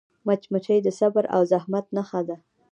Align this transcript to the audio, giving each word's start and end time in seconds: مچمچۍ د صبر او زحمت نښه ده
مچمچۍ 0.25 0.79
د 0.83 0.87
صبر 0.99 1.23
او 1.35 1.41
زحمت 1.51 1.85
نښه 1.95 2.21
ده 2.27 2.37